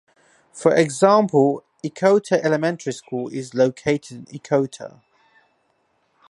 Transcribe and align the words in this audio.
For 0.51 0.73
example, 0.75 1.63
Ekota 1.85 2.43
Elementary 2.43 2.91
School 2.93 3.27
is 3.29 3.53
located 3.53 4.17
in 4.31 4.39
Ekota. 4.39 5.01